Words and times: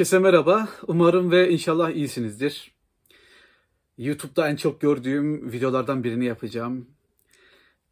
Herkese 0.00 0.18
merhaba. 0.18 0.68
Umarım 0.86 1.30
ve 1.30 1.50
inşallah 1.50 1.90
iyisinizdir. 1.90 2.72
YouTube'da 3.98 4.48
en 4.48 4.56
çok 4.56 4.80
gördüğüm 4.80 5.52
videolardan 5.52 6.04
birini 6.04 6.24
yapacağım. 6.24 6.86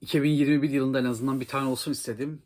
2021 0.01 0.71
yılında 0.71 0.99
en 1.01 1.05
azından 1.05 1.41
bir 1.41 1.45
tane 1.45 1.69
olsun 1.69 1.93
istedim. 1.93 2.43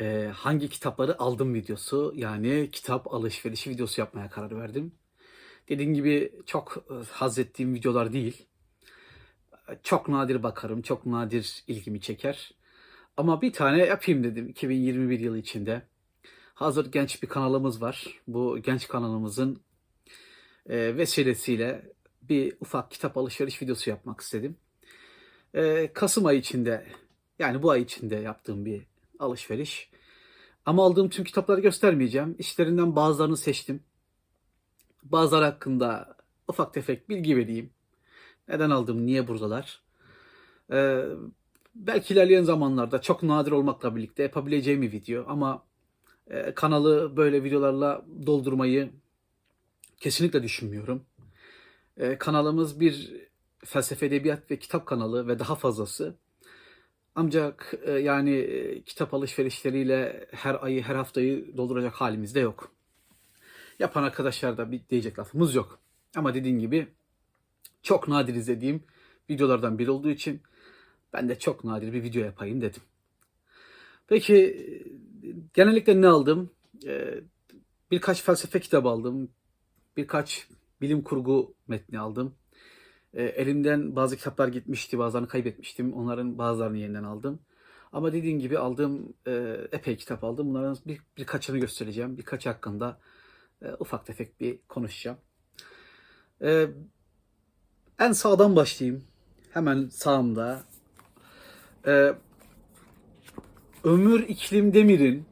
Ee, 0.00 0.30
hangi 0.34 0.68
kitapları 0.68 1.18
aldım 1.20 1.54
videosu 1.54 2.12
yani 2.16 2.68
kitap 2.72 3.14
alışverişi 3.14 3.70
videosu 3.70 4.00
yapmaya 4.00 4.30
karar 4.30 4.56
verdim. 4.60 4.92
Dediğim 5.68 5.94
gibi 5.94 6.32
çok 6.46 6.84
e, 6.90 6.94
haz 7.10 7.38
ettiğim 7.38 7.74
videolar 7.74 8.12
değil. 8.12 8.46
Çok 9.82 10.08
nadir 10.08 10.42
bakarım, 10.42 10.82
çok 10.82 11.06
nadir 11.06 11.64
ilgimi 11.66 12.00
çeker. 12.00 12.54
Ama 13.16 13.42
bir 13.42 13.52
tane 13.52 13.78
yapayım 13.78 14.24
dedim 14.24 14.48
2021 14.48 15.20
yılı 15.20 15.38
içinde. 15.38 15.82
Hazır 16.58 16.92
genç 16.92 17.22
bir 17.22 17.28
kanalımız 17.28 17.82
var. 17.82 18.20
Bu 18.28 18.58
genç 18.58 18.88
kanalımızın 18.88 19.60
e, 20.68 20.96
vesilesiyle 20.96 21.92
bir 22.22 22.56
ufak 22.60 22.90
kitap 22.90 23.16
alışveriş 23.18 23.62
videosu 23.62 23.90
yapmak 23.90 24.20
istedim. 24.20 24.56
E, 25.54 25.92
Kasım 25.92 26.26
ayı 26.26 26.38
içinde 26.38 26.86
yani 27.38 27.62
bu 27.62 27.70
ay 27.70 27.82
içinde 27.82 28.16
yaptığım 28.16 28.64
bir 28.64 28.82
alışveriş. 29.18 29.90
Ama 30.66 30.84
aldığım 30.84 31.08
tüm 31.08 31.24
kitapları 31.24 31.60
göstermeyeceğim. 31.60 32.36
İşlerinden 32.38 32.96
bazılarını 32.96 33.36
seçtim. 33.36 33.82
Bazıları 35.02 35.44
hakkında 35.44 36.16
ufak 36.48 36.74
tefek 36.74 37.08
bilgi 37.08 37.36
vereyim. 37.36 37.70
Neden 38.48 38.70
aldım, 38.70 39.06
niye 39.06 39.28
buradalar? 39.28 39.82
E, 40.72 41.04
belki 41.74 42.14
ilerleyen 42.14 42.42
zamanlarda 42.42 43.00
çok 43.00 43.22
nadir 43.22 43.52
olmakla 43.52 43.96
birlikte 43.96 44.22
yapabileceğim 44.22 44.82
bir 44.82 44.92
video 44.92 45.24
ama 45.28 45.67
e, 46.30 46.54
kanalı 46.54 47.16
böyle 47.16 47.44
videolarla 47.44 48.06
doldurmayı 48.26 48.90
kesinlikle 50.00 50.42
düşünmüyorum. 50.42 51.04
E, 51.96 52.18
kanalımız 52.18 52.80
bir 52.80 53.28
felsefe, 53.64 54.06
edebiyat 54.06 54.50
ve 54.50 54.58
kitap 54.58 54.86
kanalı 54.86 55.28
ve 55.28 55.38
daha 55.38 55.54
fazlası. 55.54 56.14
Ancak 57.14 57.74
e, 57.82 57.92
yani 57.92 58.82
kitap 58.86 59.14
alışverişleriyle 59.14 60.26
her 60.32 60.64
ayı, 60.64 60.82
her 60.82 60.94
haftayı 60.94 61.56
dolduracak 61.56 61.94
halimiz 61.94 62.34
de 62.34 62.40
yok. 62.40 62.72
Yapan 63.78 64.02
arkadaşlar 64.02 64.58
da 64.58 64.72
bir 64.72 64.80
diyecek 64.90 65.18
lafımız 65.18 65.54
yok. 65.54 65.78
Ama 66.16 66.34
dediğim 66.34 66.60
gibi 66.60 66.88
çok 67.82 68.08
nadir 68.08 68.34
izlediğim 68.34 68.82
videolardan 69.30 69.78
biri 69.78 69.90
olduğu 69.90 70.10
için 70.10 70.42
ben 71.12 71.28
de 71.28 71.38
çok 71.38 71.64
nadir 71.64 71.92
bir 71.92 72.02
video 72.02 72.22
yapayım 72.22 72.60
dedim. 72.60 72.82
Peki 74.06 74.66
genellikle 75.54 76.00
ne 76.00 76.08
aldım? 76.08 76.50
Ee, 76.86 77.20
birkaç 77.90 78.22
felsefe 78.22 78.60
kitabı 78.60 78.88
aldım. 78.88 79.30
Birkaç 79.96 80.48
bilim 80.80 81.02
kurgu 81.02 81.54
metni 81.68 81.98
aldım. 82.00 82.34
Ee, 83.14 83.22
elimden 83.22 83.96
bazı 83.96 84.16
kitaplar 84.16 84.48
gitmişti, 84.48 84.98
bazılarını 84.98 85.28
kaybetmiştim. 85.28 85.92
Onların 85.92 86.38
bazılarını 86.38 86.78
yeniden 86.78 87.04
aldım. 87.04 87.40
Ama 87.92 88.12
dediğim 88.12 88.38
gibi 88.40 88.58
aldığım 88.58 89.14
e, 89.26 89.56
epey 89.72 89.96
kitap 89.96 90.24
aldım. 90.24 90.48
Bunların 90.48 90.76
bir, 90.86 91.00
birkaçını 91.16 91.58
göstereceğim. 91.58 92.18
Birkaç 92.18 92.46
hakkında 92.46 93.00
e, 93.62 93.72
ufak 93.78 94.06
tefek 94.06 94.40
bir 94.40 94.58
konuşacağım. 94.68 95.18
Ee, 96.42 96.66
en 97.98 98.12
sağdan 98.12 98.56
başlayayım. 98.56 99.04
Hemen 99.50 99.88
sağımda. 99.88 100.62
Ee, 101.86 102.14
Ömür 103.84 104.28
İklim 104.28 104.74
Demir'in 104.74 105.26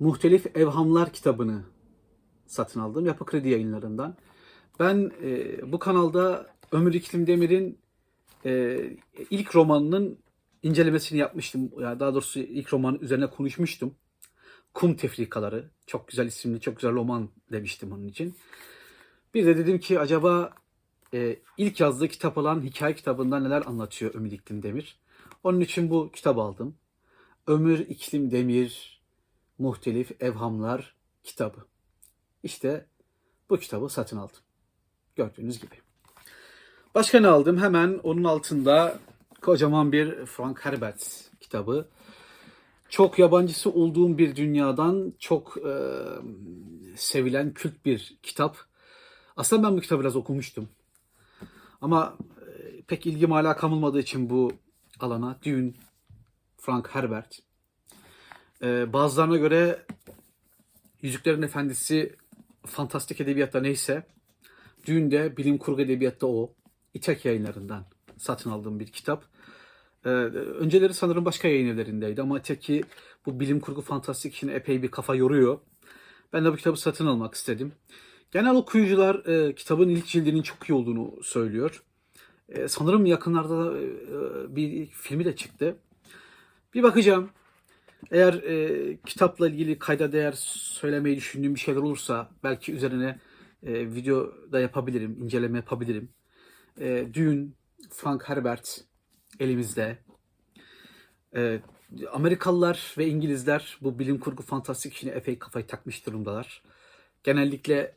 Muhtelif 0.00 0.56
Evhamlar 0.56 1.12
kitabını 1.12 1.62
satın 2.46 2.80
aldım. 2.80 3.06
Yapı 3.06 3.24
Kredi 3.24 3.48
yayınlarından. 3.48 4.16
Ben 4.80 5.10
e, 5.22 5.72
bu 5.72 5.78
kanalda 5.78 6.46
Ömür 6.72 6.94
İklim 6.94 7.26
Demir'in 7.26 7.78
e, 8.44 8.80
ilk 9.30 9.56
romanının 9.56 10.18
incelemesini 10.62 11.18
yapmıştım. 11.18 11.70
Yani 11.80 12.00
daha 12.00 12.14
doğrusu 12.14 12.40
ilk 12.40 12.72
romanın 12.72 12.98
üzerine 12.98 13.26
konuşmuştum. 13.26 13.94
Kum 14.74 14.94
Tefrikaları. 14.94 15.70
Çok 15.86 16.08
güzel 16.08 16.26
isimli, 16.26 16.60
çok 16.60 16.76
güzel 16.76 16.92
roman 16.92 17.28
demiştim 17.52 17.92
onun 17.92 18.08
için. 18.08 18.34
Bir 19.34 19.46
de 19.46 19.58
dedim 19.58 19.78
ki 19.78 20.00
acaba 20.00 20.54
e, 21.14 21.36
ilk 21.58 21.80
yazdığı 21.80 22.08
kitap 22.08 22.38
olan 22.38 22.62
hikaye 22.62 22.94
kitabında 22.94 23.40
neler 23.40 23.62
anlatıyor 23.66 24.14
Ömür 24.14 24.32
İklim 24.32 24.62
Demir? 24.62 24.98
Onun 25.44 25.60
için 25.60 25.90
bu 25.90 26.10
kitabı 26.12 26.40
aldım. 26.40 26.76
Ömür 27.46 27.78
İklim 27.78 28.30
Demir 28.30 29.00
Muhtelif 29.58 30.22
Evhamlar 30.22 30.94
kitabı. 31.24 31.66
İşte 32.42 32.86
bu 33.50 33.58
kitabı 33.58 33.88
satın 33.88 34.16
aldım. 34.16 34.40
Gördüğünüz 35.16 35.60
gibi. 35.60 35.74
Başka 36.94 37.20
ne 37.20 37.28
aldım? 37.28 37.58
Hemen 37.58 38.00
onun 38.02 38.24
altında 38.24 38.98
kocaman 39.40 39.92
bir 39.92 40.26
Frank 40.26 40.64
Herbert 40.64 41.30
kitabı. 41.40 41.88
Çok 42.88 43.18
yabancısı 43.18 43.70
olduğum 43.70 44.18
bir 44.18 44.36
dünyadan 44.36 45.12
çok 45.18 45.56
e, 45.56 45.72
sevilen 46.96 47.54
kült 47.54 47.84
bir 47.84 48.18
kitap. 48.22 48.56
Aslında 49.36 49.68
ben 49.68 49.76
bu 49.76 49.80
kitabı 49.80 50.00
biraz 50.00 50.16
okumuştum. 50.16 50.68
Ama 51.80 52.16
e, 52.46 52.82
pek 52.82 53.06
ilgim 53.06 53.32
alakam 53.32 53.72
olmadığı 53.72 54.00
için 54.00 54.30
bu 54.30 54.52
alana 55.00 55.38
Dune, 55.44 55.72
Frank 56.60 56.94
Herbert. 56.94 57.38
Ee, 58.62 58.92
bazılarına 58.92 59.36
göre 59.36 59.86
Yüzüklerin 61.02 61.42
Efendisi 61.42 62.16
fantastik 62.66 63.20
edebiyatta 63.20 63.60
neyse 63.60 64.06
Dune 64.86 65.36
bilim 65.36 65.58
kurgu 65.58 65.80
edebiyatta 65.82 66.26
o. 66.26 66.54
İtek 66.94 67.24
yayınlarından 67.24 67.84
satın 68.18 68.50
aldığım 68.50 68.80
bir 68.80 68.86
kitap. 68.86 69.24
Ee, 70.04 70.08
önceleri 70.08 70.94
sanırım 70.94 71.24
başka 71.24 71.48
yayın 71.48 71.68
evlerindeydi 71.68 72.22
ama 72.22 72.38
İtek'i 72.38 72.84
bu 73.26 73.40
bilim 73.40 73.60
kurgu 73.60 73.80
fantastik 73.80 74.34
işine 74.34 74.52
epey 74.52 74.82
bir 74.82 74.90
kafa 74.90 75.14
yoruyor. 75.14 75.58
Ben 76.32 76.44
de 76.44 76.52
bu 76.52 76.56
kitabı 76.56 76.76
satın 76.76 77.06
almak 77.06 77.34
istedim. 77.34 77.72
Genel 78.30 78.54
okuyucular 78.54 79.26
e, 79.26 79.54
kitabın 79.54 79.88
ilk 79.88 80.06
cildinin 80.06 80.42
çok 80.42 80.68
iyi 80.68 80.74
olduğunu 80.74 81.22
söylüyor. 81.22 81.82
E, 82.48 82.68
sanırım 82.68 83.06
yakınlarda 83.06 83.78
e, 83.78 84.56
bir 84.56 84.86
filmi 84.86 85.24
de 85.24 85.36
çıktı. 85.36 85.76
Bir 86.74 86.82
bakacağım. 86.82 87.30
Eğer 88.10 88.34
e, 88.34 88.98
kitapla 89.06 89.48
ilgili 89.48 89.78
kayda 89.78 90.12
değer 90.12 90.32
söylemeyi 90.36 91.16
düşündüğüm 91.16 91.54
bir 91.54 91.60
şeyler 91.60 91.80
olursa 91.80 92.30
belki 92.44 92.72
üzerine 92.72 93.18
e, 93.62 93.94
video 93.94 94.32
da 94.52 94.60
yapabilirim, 94.60 95.16
inceleme 95.22 95.58
yapabilirim. 95.58 96.08
E, 96.80 97.06
Dune, 97.14 97.46
Frank 97.90 98.28
Herbert 98.28 98.84
elimizde. 99.40 99.98
E, 101.36 101.60
Amerikalılar 102.12 102.94
ve 102.98 103.06
İngilizler 103.06 103.78
bu 103.80 103.98
bilim 103.98 104.18
kurgu 104.20 104.42
fantastik 104.42 104.94
işine 104.94 105.10
epey 105.10 105.38
kafayı 105.38 105.66
takmış 105.66 106.06
durumdalar. 106.06 106.62
Genellikle 107.22 107.94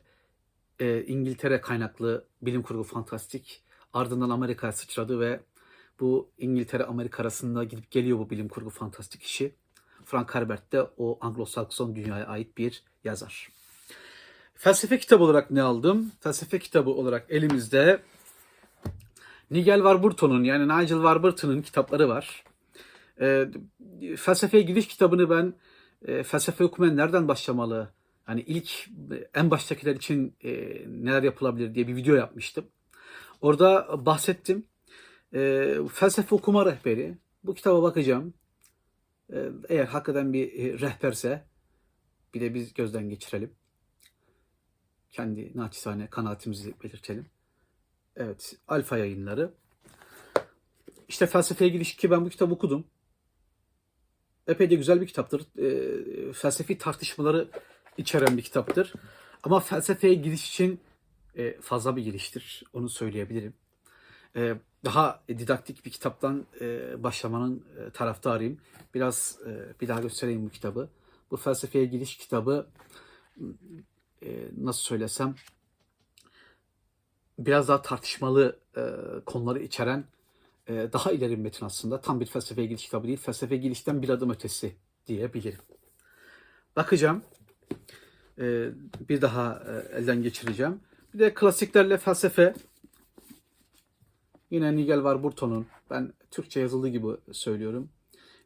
e, 0.78 1.04
İngiltere 1.04 1.60
kaynaklı 1.60 2.24
bilim 2.42 2.62
kurgu 2.62 2.82
fantastik 2.82 3.62
ardından 3.92 4.30
Amerika'ya 4.30 4.72
sıçradı 4.72 5.20
ve 5.20 5.40
bu 6.00 6.30
İngiltere 6.38 6.84
Amerika 6.84 7.22
arasında 7.22 7.64
gidip 7.64 7.90
geliyor 7.90 8.18
bu 8.18 8.30
bilim 8.30 8.48
kurgu 8.48 8.70
fantastik 8.70 9.22
işi. 9.22 9.54
Frank 10.04 10.34
Herbert 10.34 10.72
de 10.72 10.82
o 10.82 11.18
Anglo-Sakson 11.20 11.96
dünyaya 11.96 12.26
ait 12.26 12.58
bir 12.58 12.82
yazar. 13.04 13.48
Felsefe 14.54 14.98
kitabı 14.98 15.24
olarak 15.24 15.50
ne 15.50 15.62
aldım? 15.62 16.12
Felsefe 16.20 16.58
kitabı 16.58 16.90
olarak 16.90 17.26
elimizde 17.28 18.02
Nigel 19.50 19.76
Warburton'un 19.78 20.44
yani 20.44 20.64
Nigel 20.64 20.96
Warburton'un 20.96 21.62
kitapları 21.62 22.08
var. 22.08 22.44
E, 23.20 23.48
felsefeye 24.16 24.62
giriş 24.62 24.88
kitabını 24.88 25.30
ben 25.30 25.54
e, 26.04 26.22
felsefe 26.22 26.64
okumaya 26.64 26.92
nereden 26.92 27.28
başlamalı? 27.28 27.92
Hani 28.24 28.40
ilk 28.40 28.88
en 29.34 29.50
baştakiler 29.50 29.96
için 29.96 30.36
e, 30.44 30.50
neler 30.86 31.22
yapılabilir 31.22 31.74
diye 31.74 31.88
bir 31.88 31.96
video 31.96 32.14
yapmıştım. 32.14 32.64
Orada 33.40 33.88
bahsettim. 34.06 34.64
E, 35.34 35.74
felsefe 35.92 36.34
okuma 36.34 36.66
rehberi. 36.66 37.18
Bu 37.44 37.54
kitaba 37.54 37.82
bakacağım. 37.82 38.34
E, 39.32 39.50
eğer 39.68 39.84
hakikaten 39.84 40.32
bir 40.32 40.52
e, 40.52 40.78
rehberse 40.78 41.44
bir 42.34 42.40
de 42.40 42.54
biz 42.54 42.74
gözden 42.74 43.08
geçirelim. 43.08 43.50
Kendi 45.10 45.52
naçizane 45.54 46.06
kanaatimizi 46.10 46.74
belirtelim. 46.84 47.26
Evet, 48.16 48.56
Alfa 48.68 48.98
yayınları. 48.98 49.50
İşte 51.08 51.26
felsefeye 51.26 51.70
giriş 51.70 51.96
ki 51.96 52.10
ben 52.10 52.24
bu 52.24 52.28
kitabı 52.28 52.54
okudum. 52.54 52.84
Epey 54.46 54.70
de 54.70 54.74
güzel 54.74 55.00
bir 55.00 55.06
kitaptır. 55.06 55.46
E, 55.58 56.32
felsefi 56.32 56.78
tartışmaları 56.78 57.48
içeren 57.98 58.36
bir 58.36 58.42
kitaptır. 58.42 58.92
Ama 59.42 59.60
felsefeye 59.60 60.14
giriş 60.14 60.48
için 60.48 60.80
e, 61.36 61.60
fazla 61.60 61.96
bir 61.96 62.02
giriştir. 62.02 62.64
Onu 62.72 62.88
söyleyebilirim. 62.88 63.54
E, 64.36 64.54
daha 64.84 65.24
didaktik 65.28 65.84
bir 65.84 65.90
kitaptan 65.90 66.46
e, 66.60 67.02
başlamanın 67.02 67.64
e, 67.78 67.90
taraftarıyım. 67.90 68.58
Biraz 68.94 69.38
e, 69.46 69.80
bir 69.80 69.88
daha 69.88 70.00
göstereyim 70.00 70.46
bu 70.46 70.50
kitabı. 70.50 70.88
Bu 71.30 71.36
felsefeye 71.36 71.84
giriş 71.84 72.16
kitabı 72.16 72.66
e, 74.22 74.28
nasıl 74.56 74.82
söylesem 74.82 75.34
biraz 77.38 77.68
daha 77.68 77.82
tartışmalı 77.82 78.58
e, 78.76 78.82
konuları 79.26 79.58
içeren 79.58 80.04
e, 80.68 80.88
daha 80.92 81.12
ileri 81.12 81.30
bir 81.30 81.42
metin 81.42 81.66
aslında. 81.66 82.00
Tam 82.00 82.20
bir 82.20 82.26
felsefeye 82.26 82.66
giriş 82.66 82.84
kitabı 82.84 83.06
değil. 83.06 83.18
Felsefeye 83.18 83.60
girişten 83.60 84.02
bir 84.02 84.08
adım 84.08 84.30
ötesi 84.30 84.76
diyebilirim. 85.06 85.60
Bakacağım. 86.76 87.22
E, 88.38 88.68
bir 89.08 89.22
daha 89.22 89.62
e, 89.68 89.96
elden 89.96 90.22
geçireceğim. 90.22 90.80
Bir 91.14 91.18
de 91.18 91.34
klasiklerle 91.34 91.98
felsefe. 91.98 92.54
Yine 94.50 94.76
Nigel 94.76 94.96
Warburton'un, 94.96 95.66
ben 95.90 96.12
Türkçe 96.30 96.60
yazıldığı 96.60 96.88
gibi 96.88 97.06
söylüyorum. 97.32 97.88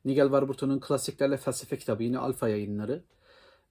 Nigel 0.05 0.25
Warburton'un 0.25 0.81
Klasiklerle 0.81 1.37
Felsefe 1.37 1.79
kitabı 1.79 2.03
yine 2.03 2.19
Alfa 2.19 2.49
yayınları. 2.49 3.03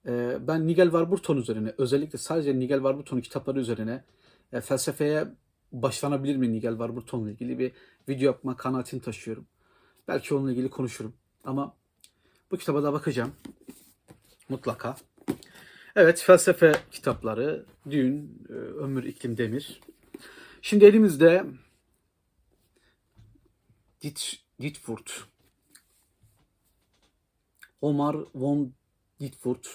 Ee, 0.06 0.38
ben 0.40 0.66
Nigel 0.66 0.86
Warburton 0.86 1.36
üzerine, 1.36 1.74
özellikle 1.78 2.18
sadece 2.18 2.58
Nigel 2.58 2.78
Warburton'un 2.78 3.20
kitapları 3.20 3.60
üzerine 3.60 4.04
e, 4.52 4.60
felsefeye 4.60 5.28
başlanabilir 5.72 6.36
mi 6.36 6.52
Nigel 6.52 6.72
Warburton'la 6.72 7.30
ilgili 7.30 7.58
bir 7.58 7.72
video 8.08 8.26
yapma 8.26 8.56
kanaatini 8.56 9.00
taşıyorum. 9.00 9.46
Belki 10.08 10.34
onunla 10.34 10.52
ilgili 10.52 10.70
konuşurum. 10.70 11.14
Ama 11.44 11.74
bu 12.50 12.56
kitaba 12.56 12.82
da 12.82 12.92
bakacağım. 12.92 13.32
Mutlaka. 14.48 14.96
Evet, 15.96 16.22
felsefe 16.26 16.72
kitapları. 16.90 17.64
Dün, 17.90 18.38
e, 18.48 18.52
Ömür 18.52 19.04
İklim 19.04 19.36
Demir. 19.36 19.80
Şimdi 20.62 20.84
elimizde 20.84 21.44
Dit, 24.02 24.40
Ditfurt. 24.60 25.26
Omar 27.80 28.16
von 28.34 28.72
Ditfurt. 29.20 29.68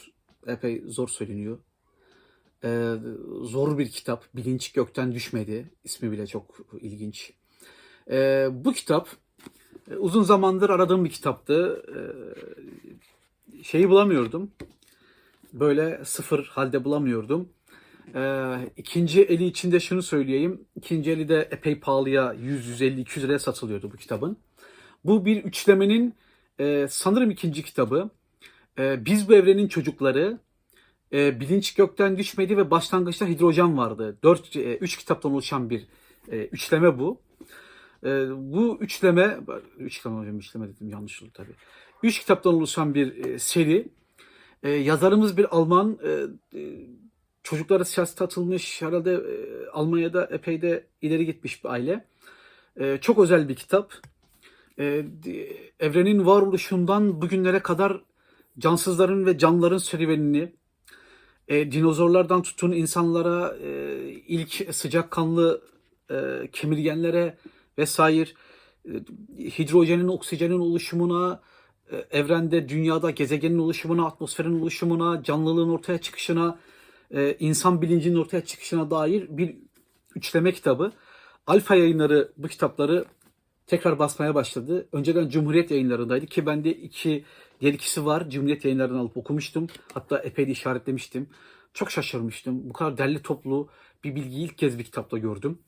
Epey 0.47 0.83
zor 0.87 1.07
söyleniyor. 1.07 1.59
Ee, 2.63 2.95
zor 3.41 3.77
bir 3.77 3.89
kitap. 3.89 4.25
Bilinç 4.35 4.71
gökten 4.71 5.13
düşmedi. 5.13 5.71
İsmi 5.83 6.11
bile 6.11 6.27
çok 6.27 6.59
ilginç. 6.81 7.33
Ee, 8.11 8.49
bu 8.51 8.73
kitap 8.73 9.09
e, 9.91 9.95
uzun 9.95 10.23
zamandır 10.23 10.69
aradığım 10.69 11.05
bir 11.05 11.09
kitaptı. 11.09 11.85
Ee, 11.89 13.63
şeyi 13.63 13.89
bulamıyordum. 13.89 14.51
Böyle 15.53 16.05
sıfır 16.05 16.45
halde 16.45 16.83
bulamıyordum. 16.83 17.49
Ee, 18.15 18.71
ikinci 18.77 19.21
eli 19.21 19.45
içinde 19.45 19.79
şunu 19.79 20.01
söyleyeyim. 20.01 20.65
İkinci 20.75 21.11
eli 21.11 21.29
de 21.29 21.47
epey 21.51 21.79
pahalıya 21.79 22.33
100, 22.33 22.67
150, 22.67 23.01
200 23.01 23.25
liraya 23.25 23.39
satılıyordu 23.39 23.91
bu 23.91 23.97
kitabın. 23.97 24.37
Bu 25.05 25.25
bir 25.25 25.43
üçlemenin 25.43 26.13
e, 26.59 26.87
sanırım 26.89 27.31
ikinci 27.31 27.63
kitabı. 27.63 28.09
E, 28.79 29.05
Biz 29.05 29.29
bu 29.29 29.33
evrenin 29.33 29.67
çocukları, 29.67 30.39
e, 31.13 31.39
Bilinç 31.39 31.73
gökten 31.73 32.17
düşmedi 32.17 32.57
ve 32.57 32.71
başlangıçta 32.71 33.27
hidrojen 33.27 33.77
vardı. 33.77 34.17
Dört, 34.23 34.55
e, 34.55 34.77
üç 34.77 34.97
kitaptan 34.97 35.31
oluşan 35.31 35.69
bir 35.69 35.87
e, 36.31 36.37
üçleme 36.37 36.99
bu. 36.99 37.21
E, 38.05 38.09
bu 38.37 38.77
üçleme, 38.81 39.37
üç 39.77 39.97
kitaptan 39.97 40.19
oluşan 40.19 40.37
üçleme 40.37 40.67
dedim 40.67 40.89
yanlış 40.89 41.23
oldu 41.23 41.31
tabii. 41.33 41.53
Üç 42.03 42.19
kitaptan 42.19 42.53
oluşan 42.53 42.93
bir 42.93 43.25
e, 43.25 43.39
seri. 43.39 43.87
E, 44.63 44.69
yazarımız 44.71 45.37
bir 45.37 45.55
Alman, 45.55 45.97
e, 46.03 46.09
e, 46.59 46.61
çocukları 47.43 47.85
siyasete 47.85 48.23
atılmış, 48.23 48.81
herhalde 48.81 49.13
e, 49.13 49.67
Almanya'da 49.69 50.25
epey 50.25 50.61
de 50.61 50.87
ileri 51.01 51.25
gitmiş 51.25 51.63
bir 51.63 51.69
aile. 51.69 52.05
E, 52.79 52.97
çok 53.01 53.19
özel 53.19 53.49
bir 53.49 53.55
kitap. 53.55 53.93
E, 54.79 55.05
evrenin 55.79 56.25
varoluşundan 56.25 57.21
bugünlere 57.21 57.59
kadar 57.59 58.01
cansızların 58.59 59.25
ve 59.25 59.37
canlıların 59.37 59.77
serüvenini, 59.77 60.53
e, 61.47 61.71
dinozorlardan 61.71 62.41
tutun 62.41 62.71
insanlara, 62.71 63.57
e, 63.63 63.99
ilk 64.27 64.75
sıcakkanlı 64.75 65.61
e, 66.11 66.47
kemirgenlere 66.51 67.37
vesaire, 67.77 68.29
e, 68.85 68.91
hidrojenin, 69.37 70.07
oksijenin 70.07 70.59
oluşumuna, 70.59 71.41
e, 71.91 72.19
evrende, 72.19 72.69
dünyada 72.69 73.11
gezegenin 73.11 73.57
oluşumuna, 73.57 74.05
atmosferin 74.05 74.61
oluşumuna, 74.61 75.23
canlılığın 75.23 75.69
ortaya 75.69 75.97
çıkışına, 75.97 76.59
e, 77.13 77.37
insan 77.39 77.81
bilincinin 77.81 78.15
ortaya 78.15 78.45
çıkışına 78.45 78.91
dair 78.91 79.27
bir 79.29 79.55
üçleme 80.15 80.51
kitabı. 80.51 80.91
Alfa 81.47 81.75
yayınları 81.75 82.31
bu 82.37 82.47
kitapları 82.47 83.05
tekrar 83.67 83.99
basmaya 83.99 84.35
başladı. 84.35 84.87
Önceden 84.91 85.29
Cumhuriyet 85.29 85.71
yayınlarındaydı 85.71 86.25
ki 86.25 86.45
bende 86.45 86.71
iki, 86.71 87.25
diğer 87.61 87.73
ikisi 87.73 88.05
var. 88.05 88.29
Cumhuriyet 88.29 88.65
yayınlarından 88.65 88.99
alıp 88.99 89.17
okumuştum. 89.17 89.67
Hatta 89.93 90.19
epey 90.19 90.47
de 90.47 90.51
işaretlemiştim. 90.51 91.29
Çok 91.73 91.91
şaşırmıştım. 91.91 92.69
Bu 92.69 92.73
kadar 92.73 92.97
derli 92.97 93.21
toplu 93.21 93.69
bir 94.03 94.15
bilgiyi 94.15 94.45
ilk 94.45 94.57
kez 94.57 94.79
bir 94.79 94.83
kitapta 94.83 95.17
gördüm. 95.17 95.59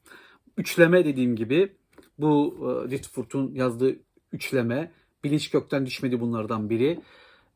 Üçleme 0.57 1.05
dediğim 1.05 1.35
gibi 1.35 1.73
bu 2.17 2.57
e, 2.87 2.91
Ditfurt'un 2.91 3.53
yazdığı 3.53 3.95
üçleme. 4.31 4.91
Bilinç 5.23 5.49
gökten 5.49 5.85
düşmedi 5.85 6.19
bunlardan 6.19 6.69
biri. 6.69 6.99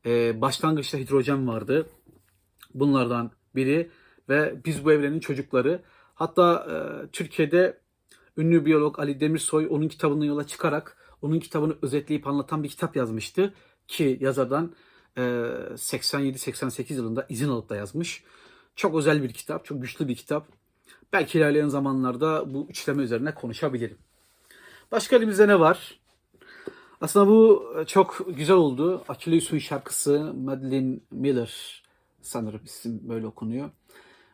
E, 0.05 0.41
başlangıçta 0.41 0.97
hidrojen 0.97 1.47
vardı. 1.47 1.89
Bunlardan 2.73 3.31
biri 3.55 3.89
ve 4.29 4.55
biz 4.65 4.85
bu 4.85 4.91
evrenin 4.91 5.19
çocukları. 5.19 5.81
Hatta 6.13 6.67
e, 6.69 7.07
Türkiye'de 7.07 7.77
ünlü 8.37 8.65
biyolog 8.65 8.99
Ali 8.99 9.19
Demirsoy 9.19 9.67
onun 9.69 9.87
kitabını 9.87 10.25
yola 10.25 10.47
çıkarak 10.47 10.97
onun 11.21 11.39
kitabını 11.39 11.75
özetleyip 11.81 12.27
anlatan 12.27 12.63
bir 12.63 12.69
kitap 12.69 12.95
yazmıştı 12.95 13.53
ki 13.87 14.17
yazardan 14.21 14.73
e, 15.17 15.21
87-88 15.21 16.93
yılında 16.93 17.25
izin 17.29 17.49
alıp 17.49 17.69
da 17.69 17.75
yazmış. 17.75 18.23
Çok 18.75 18.95
özel 18.95 19.23
bir 19.23 19.33
kitap, 19.33 19.65
çok 19.65 19.81
güçlü 19.81 20.07
bir 20.07 20.15
kitap. 20.15 20.47
Belki 21.13 21.37
ilerleyen 21.37 21.67
zamanlarda 21.67 22.53
bu 22.53 22.67
üçleme 22.69 23.03
üzerine 23.03 23.33
konuşabilirim. 23.33 23.97
Başka 24.91 25.15
elimizde 25.15 25.47
ne 25.47 25.59
var? 25.59 25.99
Aslında 27.01 27.27
bu 27.27 27.73
çok 27.87 28.27
güzel 28.27 28.55
oldu. 28.55 29.03
Achilles'un 29.07 29.57
şarkısı 29.57 30.33
Madeline 30.33 30.99
Miller 31.11 31.78
sanırım 32.21 32.61
isim 32.65 33.09
böyle 33.09 33.27
okunuyor. 33.27 33.71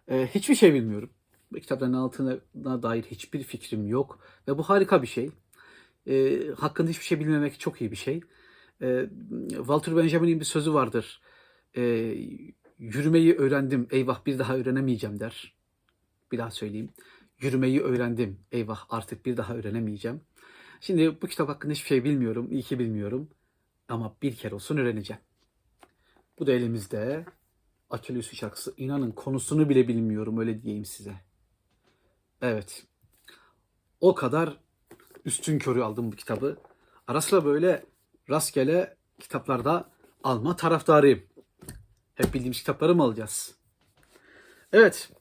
Ee, 0.07 0.27
hiçbir 0.35 0.55
şey 0.55 0.73
bilmiyorum. 0.73 1.09
Bu 1.51 1.59
kitapların 1.59 1.93
altına 1.93 2.39
dair 2.83 3.03
hiçbir 3.03 3.43
fikrim 3.43 3.87
yok. 3.87 4.19
Ve 4.47 4.57
bu 4.57 4.63
harika 4.63 5.01
bir 5.01 5.07
şey. 5.07 5.31
Ee, 6.07 6.39
hakkında 6.57 6.89
hiçbir 6.89 7.05
şey 7.05 7.19
bilmemek 7.19 7.59
çok 7.59 7.81
iyi 7.81 7.91
bir 7.91 7.95
şey. 7.95 8.21
Ee, 8.81 9.09
Walter 9.49 9.97
Benjamin'in 9.97 10.39
bir 10.39 10.45
sözü 10.45 10.73
vardır. 10.73 11.21
Ee, 11.77 12.15
yürümeyi 12.79 13.35
öğrendim, 13.35 13.87
eyvah 13.91 14.25
bir 14.25 14.39
daha 14.39 14.55
öğrenemeyeceğim 14.55 15.19
der. 15.19 15.55
Bir 16.31 16.37
daha 16.37 16.51
söyleyeyim. 16.51 16.89
Yürümeyi 17.39 17.81
öğrendim, 17.81 18.39
eyvah 18.51 18.85
artık 18.89 19.25
bir 19.25 19.37
daha 19.37 19.55
öğrenemeyeceğim. 19.55 20.21
Şimdi 20.81 21.21
bu 21.21 21.27
kitap 21.27 21.49
hakkında 21.49 21.73
hiçbir 21.73 21.87
şey 21.87 22.03
bilmiyorum, 22.03 22.47
iyi 22.51 22.63
ki 22.63 22.79
bilmiyorum. 22.79 23.29
Ama 23.89 24.15
bir 24.21 24.35
kere 24.35 24.55
olsun 24.55 24.77
öğreneceğim. 24.77 25.21
Bu 26.39 26.47
da 26.47 26.51
elimizde. 26.51 27.25
Achilles'u 27.95 28.35
şarkısı. 28.35 28.73
İnanın 28.77 29.11
konusunu 29.11 29.69
bile 29.69 29.87
bilmiyorum 29.87 30.37
öyle 30.37 30.61
diyeyim 30.61 30.85
size. 30.85 31.13
Evet. 32.41 32.85
O 34.01 34.15
kadar 34.15 34.57
üstün 35.25 35.59
körü 35.59 35.81
aldım 35.81 36.11
bu 36.11 36.15
kitabı. 36.15 36.57
Ara 37.07 37.21
sıra 37.21 37.45
böyle 37.45 37.85
rastgele 38.29 38.97
kitaplarda 39.19 39.89
alma 40.23 40.55
taraftarıyım. 40.55 41.23
Hep 42.15 42.33
bildiğimiz 42.33 42.57
kitapları 42.57 42.95
mı 42.95 43.03
alacağız? 43.03 43.55
Evet. 44.73 45.11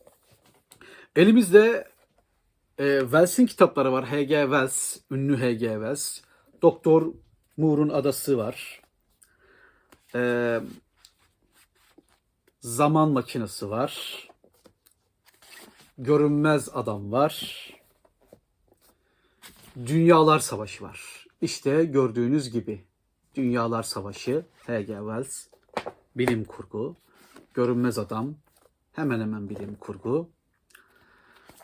Elimizde 1.16 1.88
e, 2.78 3.00
Wells'in 3.00 3.46
kitapları 3.46 3.92
var. 3.92 4.04
H.G. 4.04 4.42
Wells, 4.42 4.96
ünlü 5.10 5.36
H.G. 5.36 5.68
Wells. 5.68 6.20
Doktor 6.62 7.14
Moore'un 7.56 7.88
Adası 7.88 8.38
var. 8.38 8.82
E, 10.14 10.60
Zaman 12.64 13.10
Makinesi 13.10 13.70
var. 13.70 14.24
Görünmez 15.98 16.68
Adam 16.74 17.12
var. 17.12 17.66
Dünyalar 19.86 20.38
Savaşı 20.38 20.84
var. 20.84 21.26
İşte 21.40 21.84
gördüğünüz 21.84 22.50
gibi 22.50 22.84
Dünyalar 23.34 23.82
Savaşı, 23.82 24.44
H.G. 24.66 24.86
Wells, 24.86 25.46
bilim 26.16 26.44
kurgu, 26.44 26.96
Görünmez 27.54 27.98
Adam, 27.98 28.34
hemen 28.92 29.20
hemen 29.20 29.48
bilim 29.48 29.74
kurgu, 29.74 30.30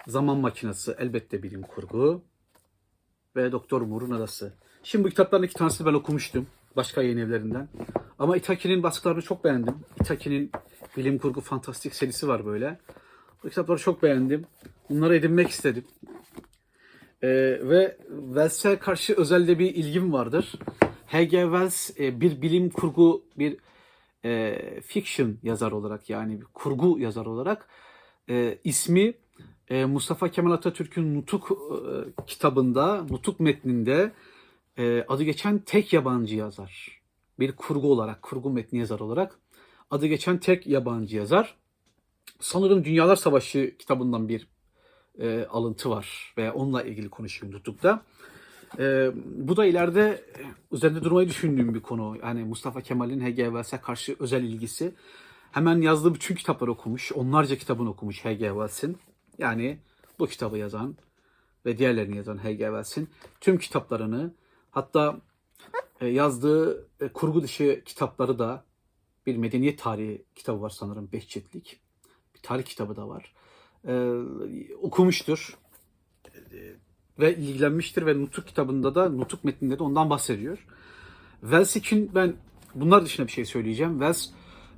Zaman 0.07 0.37
Makinesi 0.37 0.95
elbette 0.99 1.42
bilim 1.42 1.62
kurgu 1.62 2.23
ve 3.37 3.52
Doktor 3.52 3.83
Moore'un 3.83 4.11
Adası. 4.11 4.54
Şimdi 4.83 5.04
bu 5.04 5.09
kitapların 5.09 5.42
iki 5.42 5.54
tanesini 5.54 5.87
ben 5.87 5.95
okumuştum 5.95 6.47
başka 6.76 7.02
yayın 7.02 7.19
evlerinden. 7.19 7.69
Ama 8.21 8.37
Itaki'nin 8.37 8.83
baskılarını 8.83 9.23
çok 9.23 9.45
beğendim. 9.45 9.75
Itaki'nin 10.00 10.50
bilim 10.97 11.19
kurgu 11.19 11.41
fantastik 11.41 11.95
serisi 11.95 12.29
var 12.29 12.47
böyle. 12.47 12.79
Bu 13.45 13.49
kitapları 13.49 13.79
çok 13.79 14.03
beğendim. 14.03 14.45
Bunları 14.91 15.17
edinmek 15.17 15.49
istedim. 15.49 15.85
Ee, 17.23 17.29
ve 17.62 17.97
Wells'e 18.09 18.79
karşı 18.79 19.15
özel 19.15 19.49
de 19.49 19.59
bir 19.59 19.75
ilgim 19.75 20.12
vardır. 20.12 20.53
H.G. 21.07 21.43
Wells 21.43 22.00
e, 22.00 22.21
bir 22.21 22.43
bilim 22.43 22.71
kurgu, 22.71 23.25
bir 23.39 23.57
e, 24.25 24.57
fiction 24.81 25.39
yazar 25.43 25.73
olarak 25.73 26.11
yani 26.11 26.41
bir 26.41 26.47
kurgu 26.47 26.99
yazar 26.99 27.27
olarak 27.27 27.69
e, 28.31 28.59
ismi 28.65 29.15
e, 29.69 29.85
Mustafa 29.85 30.29
Kemal 30.29 30.53
Atatürk'ün 30.53 31.15
Nutuk 31.15 31.50
e, 31.50 32.25
kitabında, 32.27 33.03
Nutuk 33.11 33.41
metninde 33.41 34.12
e, 34.79 35.05
adı 35.09 35.23
geçen 35.23 35.59
tek 35.59 35.93
yabancı 35.93 36.37
yazar. 36.37 37.00
Bir 37.40 37.52
kurgu 37.52 37.92
olarak, 37.92 38.23
kurgu 38.23 38.50
metni 38.50 38.78
yazar 38.78 39.00
olarak 39.00 39.38
adı 39.90 40.06
geçen 40.06 40.38
tek 40.38 40.66
yabancı 40.66 41.16
yazar. 41.16 41.56
Sanırım 42.40 42.85
Dünyalar 42.85 43.16
Savaşı 43.16 43.76
kitabından 43.78 44.28
bir 44.28 44.49
e, 45.18 45.47
alıntı 45.50 45.90
var 45.90 46.35
ve 46.38 46.52
onunla 46.52 46.82
ilgili 46.82 47.09
konuşuyor 47.09 47.52
Nutuk'ta. 47.52 48.02
E, 48.78 49.11
bu 49.25 49.56
da 49.56 49.66
ileride 49.66 50.25
e, 50.38 50.42
üzerinde 50.73 51.04
durmayı 51.04 51.28
düşündüğüm 51.28 51.75
bir 51.75 51.80
konu. 51.80 52.16
Yani 52.23 52.44
Mustafa 52.44 52.80
Kemal'in 52.80 53.20
H.G. 53.20 53.52
Karşı 53.82 54.16
özel 54.18 54.42
ilgisi. 54.42 54.94
Hemen 55.52 55.80
yazdığı 55.80 56.14
bütün 56.14 56.35
kitapları 56.35 56.70
okumuş. 56.70 57.12
Onlarca 57.12 57.56
kitabını 57.56 57.90
okumuş 57.90 58.25
H.G. 58.25 58.47
Wells'in. 58.47 58.99
Yani 59.38 59.78
bu 60.18 60.26
kitabı 60.26 60.59
yazan 60.59 60.97
ve 61.66 61.78
diğerlerini 61.78 62.16
yazan 62.16 62.37
H.G. 62.37 62.59
Wells'in 62.59 63.09
tüm 63.40 63.59
kitaplarını 63.59 64.35
hatta 64.70 65.20
yazdığı 66.07 66.88
e, 67.00 67.09
kurgu 67.09 67.42
dışı 67.42 67.83
kitapları 67.85 68.38
da 68.38 68.64
bir 69.26 69.37
medeniyet 69.37 69.78
tarihi 69.78 70.25
kitabı 70.35 70.62
var 70.62 70.71
sanırım 70.71 71.09
5 71.12 71.28
ciltlik. 71.28 71.80
Bir 72.35 72.40
tarih 72.42 72.64
kitabı 72.64 72.97
da 72.97 73.09
var. 73.09 73.35
E, 73.88 73.92
okumuştur 74.83 75.59
E, 76.52 76.59
ve 77.19 77.37
ilgilenmiştir 77.37 78.07
ve 78.07 78.19
Nutuk 78.23 78.47
kitabında 78.47 78.95
da 78.95 79.09
Nutuk 79.09 79.45
metninde 79.45 79.78
de 79.78 79.83
ondan 79.83 80.11
bahsediyor. 80.11 80.66
Wells 81.40 81.76
için 81.76 82.11
ben 82.14 82.35
bunlar 82.75 83.04
dışında 83.04 83.26
bir 83.26 83.33
şey 83.33 83.45
söyleyeceğim. 83.45 83.92
Wells 83.92 84.26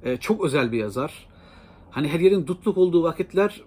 e, 0.02 0.16
çok 0.16 0.44
özel 0.44 0.72
bir 0.72 0.78
yazar. 0.78 1.28
Hani 1.90 2.08
her 2.08 2.20
yerin 2.20 2.46
dutluk 2.46 2.78
olduğu 2.78 3.02
vakitler 3.02 3.62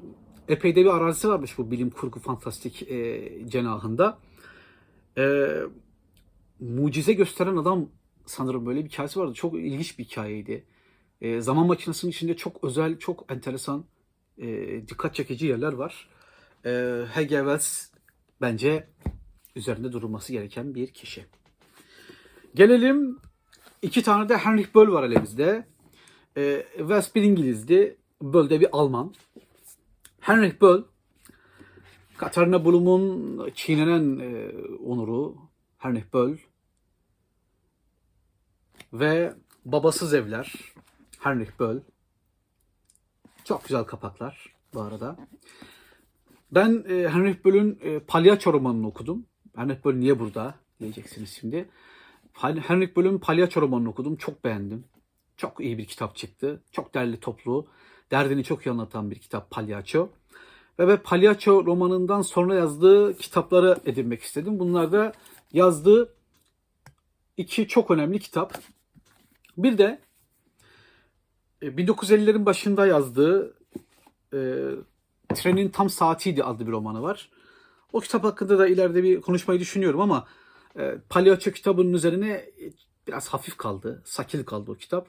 epey 0.47 0.75
de 0.75 0.85
bir 0.85 0.89
arazisi 0.89 1.29
varmış 1.29 1.57
bu 1.57 1.71
bilim 1.71 1.89
kurgu 1.89 2.19
fantastik 2.19 2.91
e, 2.91 3.29
cenahında. 3.47 4.17
E, 5.17 5.47
mucize 6.59 7.13
gösteren 7.13 7.55
adam 7.55 7.89
sanırım 8.25 8.65
böyle 8.65 8.85
bir 8.85 8.89
hikayesi 8.89 9.19
vardı. 9.19 9.33
Çok 9.33 9.53
ilginç 9.53 9.99
bir 9.99 10.03
hikayeydi. 10.03 10.65
E, 11.21 11.41
zaman 11.41 11.67
makinesinin 11.67 12.11
içinde 12.11 12.35
çok 12.35 12.63
özel, 12.63 12.99
çok 12.99 13.31
enteresan, 13.31 13.85
e, 14.37 14.47
dikkat 14.87 15.15
çekici 15.15 15.47
yerler 15.47 15.73
var. 15.73 16.09
E, 16.65 16.69
H.G. 17.11 17.29
Wells 17.29 17.89
bence 18.41 18.87
üzerinde 19.55 19.91
durulması 19.91 20.31
gereken 20.31 20.75
bir 20.75 20.87
kişi. 20.87 21.25
Gelelim 22.55 23.19
iki 23.81 24.03
tane 24.03 24.29
de 24.29 24.37
Heinrich 24.37 24.75
Böll 24.75 24.91
var 24.91 25.03
elimizde. 25.03 25.67
E, 26.37 26.65
Wells 26.77 27.15
bir 27.15 27.21
İngilizdi. 27.21 27.97
Böll 28.21 28.49
de 28.49 28.59
bir 28.59 28.67
Alman. 28.71 29.13
Heinrich 30.19 30.61
Böll, 30.61 30.83
Katarina 32.17 32.65
Blum'un 32.65 33.49
çiğnenen 33.55 34.19
e, 34.19 34.51
onuru 34.77 35.35
Heinrich 35.85 36.13
Böll 36.13 36.37
ve 38.93 39.33
Babasız 39.65 40.13
Evler 40.13 40.73
Heinrich 41.19 41.59
Böll. 41.59 41.79
Çok 43.43 43.63
güzel 43.63 43.83
kapaklar 43.83 44.55
bu 44.73 44.81
arada. 44.81 45.17
Ben 46.51 46.85
e, 46.89 46.93
Heinrich 46.93 47.45
Böll'ün 47.45 47.79
e, 47.81 47.99
Palyaço 47.99 48.53
romanını 48.53 48.87
okudum. 48.87 49.25
Heinrich 49.55 49.85
Böll 49.85 49.93
niye 49.93 50.19
burada 50.19 50.55
diyeceksiniz 50.79 51.29
şimdi. 51.29 51.69
Heinrich 52.33 52.95
Böll'ün 52.95 53.17
Palyaço 53.17 53.61
romanını 53.61 53.89
okudum. 53.89 54.15
Çok 54.15 54.43
beğendim. 54.43 54.85
Çok 55.37 55.59
iyi 55.59 55.77
bir 55.77 55.85
kitap 55.85 56.15
çıktı. 56.15 56.63
Çok 56.71 56.93
derli 56.93 57.19
toplu. 57.19 57.67
Derdini 58.11 58.43
çok 58.43 58.65
iyi 58.65 58.71
anlatan 58.71 59.11
bir 59.11 59.19
kitap 59.19 59.51
Palyaço. 59.51 60.09
Ve 60.79 60.87
ben 60.87 60.97
Palyaço 60.97 61.65
romanından 61.65 62.21
sonra 62.21 62.55
yazdığı 62.55 63.17
kitapları 63.17 63.77
edinmek 63.85 64.21
istedim. 64.21 64.59
Bunlar 64.59 64.91
da 64.91 65.13
yazdığı 65.55 66.15
iki 67.37 67.67
çok 67.67 67.91
önemli 67.91 68.19
kitap. 68.19 68.57
Bir 69.57 69.77
de 69.77 69.99
e, 71.61 71.67
1950'lerin 71.67 72.45
başında 72.45 72.87
yazdığı 72.87 73.57
e, 74.33 74.39
Trenin 75.35 75.69
Tam 75.69 75.89
Saatiydi 75.89 76.43
adlı 76.43 76.67
bir 76.67 76.71
romanı 76.71 77.01
var. 77.01 77.29
O 77.93 77.99
kitap 77.99 78.23
hakkında 78.23 78.59
da 78.59 78.67
ileride 78.67 79.03
bir 79.03 79.21
konuşmayı 79.21 79.59
düşünüyorum 79.59 80.01
ama 80.01 80.27
e, 80.79 80.97
Palyaço 81.09 81.51
kitabının 81.51 81.93
üzerine 81.93 82.31
e, 82.31 82.71
biraz 83.07 83.27
hafif 83.27 83.57
kaldı, 83.57 84.01
sakil 84.05 84.43
kaldı 84.43 84.71
o 84.71 84.75
kitap. 84.75 85.07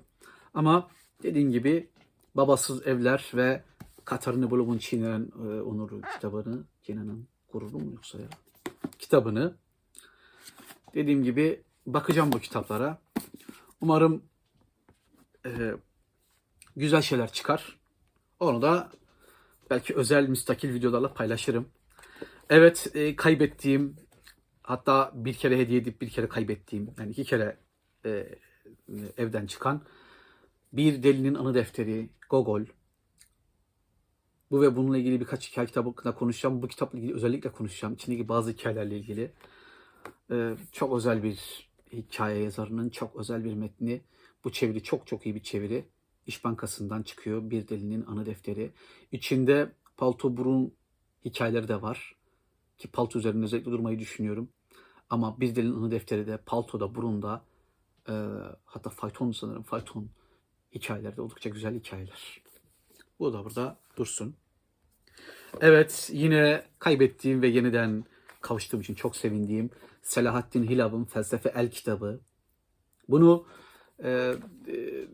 Ama 0.55 0.89
dediğim 1.23 1.51
gibi 1.51 1.89
Babasız 2.35 2.87
Evler 2.87 3.31
ve 3.35 3.63
Katarina 4.05 4.51
Blum'un 4.51 4.79
çiğnenen 4.79 5.29
e, 5.43 5.61
onuru 5.61 6.01
kitabını, 6.15 6.65
çiğnenen 6.83 7.27
gururu 7.53 7.79
mu 7.79 7.93
yoksa 7.95 8.19
ya? 8.19 8.29
Kitabını 8.99 9.55
dediğim 10.97 11.25
gibi 11.25 11.63
bakacağım 11.87 12.33
bu 12.33 12.39
kitaplara. 12.39 12.99
Umarım 13.81 14.23
e, 15.47 15.51
güzel 16.77 17.03
şeyler 17.03 17.33
çıkar. 17.33 17.79
Onu 18.41 18.63
da 18.63 18.91
belki 19.71 19.95
özel 19.95 20.29
müstakil 20.29 20.75
videolarla 20.75 21.15
paylaşırım. 21.15 21.69
Evet 22.51 22.91
e, 22.95 23.17
kaybettiğim 23.17 23.97
hatta 24.63 25.13
bir 25.15 25.35
kere 25.35 25.59
hediye 25.59 25.81
edip 25.81 26.01
bir 26.01 26.11
kere 26.11 26.29
kaybettiğim 26.29 26.91
yani 26.99 27.11
iki 27.11 27.25
kere 27.25 27.57
e, 28.05 28.39
evden 29.17 29.47
çıkan 29.47 29.83
bir 30.73 31.03
delinin 31.03 31.35
anı 31.35 31.55
defteri 31.55 32.09
Gogol. 32.31 32.63
Bu 34.51 34.63
ve 34.63 34.77
bununla 34.77 34.99
ilgili 34.99 35.21
birkaç 35.21 35.51
hikaye 35.51 35.67
kitabı 35.67 35.89
hakkında 35.89 36.15
konuşacağım. 36.15 36.63
Bu 36.63 36.69
kitapla 36.69 36.99
ilgili 36.99 37.15
özellikle 37.15 37.53
konuşacağım. 37.53 37.95
İçindeki 37.95 38.29
bazı 38.29 38.51
hikayelerle 38.51 38.97
ilgili. 38.99 39.33
Ee, 40.31 40.57
çok 40.73 40.97
özel 40.97 41.23
bir 41.23 41.69
hikaye 41.93 42.43
yazarının 42.43 42.91
çok 42.91 43.17
özel 43.17 43.45
bir 43.45 43.55
metni. 43.55 44.01
Bu 44.45 44.53
çeviri 44.53 44.83
çok 44.83 45.07
çok 45.07 45.27
iyi 45.27 45.35
bir 45.35 45.43
çeviri. 45.43 45.85
İş 46.27 46.45
Bankası'ndan 46.45 47.03
çıkıyor. 47.03 47.51
Bir 47.51 47.69
delinin 47.69 48.07
anı 48.07 48.27
defteri. 48.27 48.71
İçinde 49.13 49.73
Palto 49.97 50.37
Burun 50.37 50.73
hikayeleri 51.25 51.69
de 51.69 51.83
var. 51.83 52.17
Ki 52.79 52.89
Palto 52.89 53.19
üzerinde 53.19 53.45
özellikle 53.45 53.71
durmayı 53.71 53.99
düşünüyorum. 53.99 54.49
Ama 55.11 55.41
bir 55.41 55.55
delinin 55.57 55.77
anı 55.77 55.91
defteri 55.91 56.27
de 56.27 56.37
Palto'da, 56.37 56.95
Burun'da 56.95 57.45
e, 58.09 58.13
hatta 58.65 58.91
Fayton 58.91 59.33
sanırım 59.33 59.63
Fayton 59.63 60.09
hikayeleri 60.75 61.17
de 61.17 61.21
oldukça 61.21 61.51
güzel 61.51 61.75
hikayeler. 61.75 62.43
Bu 63.19 63.33
da 63.33 63.45
burada 63.45 63.79
dursun. 63.97 64.35
Evet 65.61 66.11
yine 66.13 66.65
kaybettiğim 66.79 67.43
ve 67.43 67.49
yeniden 67.49 68.05
kavuştuğum 68.47 68.81
için 68.81 68.95
çok 68.95 69.17
sevindiğim 69.17 69.71
Selahattin 70.03 70.69
Hilav'ın 70.69 71.05
Felsefe 71.05 71.49
El 71.49 71.71
kitabı. 71.71 72.21
Bunu 73.09 73.47
e, 74.05 74.11
e, 74.69 75.07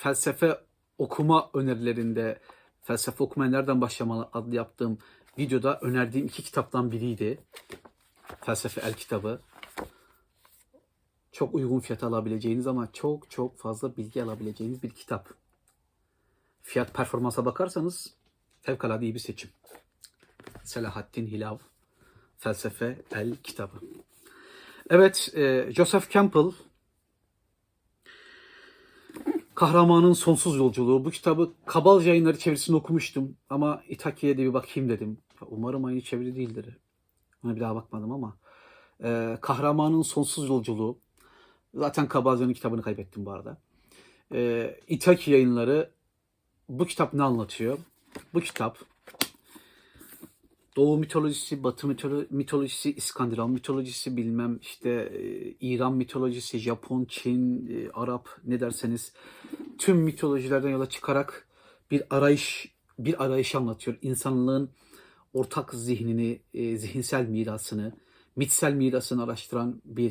felsefe 0.00 0.60
okuma 0.98 1.50
önerilerinde 1.54 2.40
felsefe 2.82 3.24
okumaya 3.24 3.50
nereden 3.50 3.80
başlamalı 3.80 4.28
adlı 4.32 4.54
yaptığım 4.54 4.98
videoda 5.38 5.78
önerdiğim 5.80 6.26
iki 6.26 6.42
kitaptan 6.42 6.92
biriydi. 6.92 7.38
Felsefe 8.40 8.80
El 8.80 8.94
kitabı. 8.94 9.40
Çok 11.32 11.54
uygun 11.54 11.80
fiyata 11.80 12.06
alabileceğiniz 12.06 12.66
ama 12.66 12.92
çok 12.92 13.30
çok 13.30 13.58
fazla 13.58 13.96
bilgi 13.96 14.22
alabileceğiniz 14.22 14.82
bir 14.82 14.90
kitap. 14.90 15.28
Fiyat 16.62 16.94
performansa 16.94 17.44
bakarsanız 17.44 18.14
fevkalade 18.62 19.04
iyi 19.04 19.14
bir 19.14 19.18
seçim. 19.18 19.50
Selahattin 20.64 21.26
Hilav 21.26 21.58
Felsefe 22.44 22.98
El 23.12 23.36
kitabı. 23.36 23.76
Evet, 24.90 25.30
e, 25.34 25.72
Joseph 25.72 26.10
Campbell 26.10 26.50
Kahramanın 29.54 30.12
Sonsuz 30.12 30.56
Yolculuğu. 30.56 31.04
Bu 31.04 31.10
kitabı 31.10 31.52
Kabalca 31.66 32.08
yayınları 32.08 32.38
çevirisini 32.38 32.76
okumuştum 32.76 33.36
ama 33.50 33.82
İtaki'ye 33.88 34.38
de 34.38 34.42
bir 34.42 34.54
bakayım 34.54 34.88
dedim. 34.88 35.18
Umarım 35.46 35.84
aynı 35.84 36.00
çeviri 36.00 36.36
değildir. 36.36 36.78
Ona 37.44 37.56
bir 37.56 37.60
daha 37.60 37.74
bakmadım 37.74 38.12
ama. 38.12 38.36
E, 39.04 39.38
Kahramanın 39.40 40.02
Sonsuz 40.02 40.48
Yolculuğu. 40.48 40.98
Zaten 41.74 42.08
Kabalca'nın 42.08 42.52
kitabını 42.52 42.82
kaybettim 42.82 43.26
bu 43.26 43.30
arada. 43.30 43.58
E, 44.32 44.80
yayınları 45.26 45.90
bu 46.68 46.86
kitap 46.86 47.14
ne 47.14 47.22
anlatıyor? 47.22 47.78
Bu 48.34 48.40
kitap 48.40 48.78
Doğu 50.76 50.98
mitolojisi, 50.98 51.62
Batı 51.62 51.86
mitolo- 51.86 52.26
mitolojisi, 52.30 52.92
İskandinav 52.92 53.48
mitolojisi, 53.48 54.16
bilmem 54.16 54.58
işte 54.62 54.90
e, 54.90 55.50
İran 55.60 55.92
mitolojisi, 55.94 56.58
Japon, 56.58 57.04
Çin, 57.04 57.66
e, 57.66 57.90
Arap 57.90 58.28
ne 58.44 58.60
derseniz 58.60 59.12
tüm 59.78 59.96
mitolojilerden 59.96 60.68
yola 60.68 60.88
çıkarak 60.88 61.48
bir 61.90 62.02
arayış 62.10 62.74
bir 62.98 63.24
arayış 63.24 63.54
anlatıyor. 63.54 63.96
İnsanlığın 64.02 64.70
ortak 65.32 65.74
zihnini, 65.74 66.40
e, 66.54 66.76
zihinsel 66.76 67.28
mirasını, 67.28 67.92
mitsel 68.36 68.72
mirasını 68.72 69.22
araştıran 69.24 69.82
bir 69.84 70.10